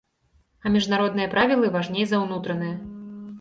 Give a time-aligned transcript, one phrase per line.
[0.65, 2.75] А міжнародныя правілы важней за ўнутраныя.